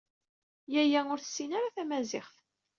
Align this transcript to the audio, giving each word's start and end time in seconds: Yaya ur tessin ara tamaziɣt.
Yaya 0.73 0.99
ur 1.13 1.19
tessin 1.21 1.51
ara 1.57 1.75
tamaziɣt. 1.75 2.35